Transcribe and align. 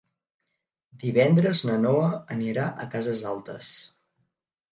Divendres 1.03 1.59
na 1.69 1.75
Noa 1.83 2.07
anirà 2.37 2.65
a 2.85 2.87
Cases 2.95 3.21
Altes. 3.35 3.69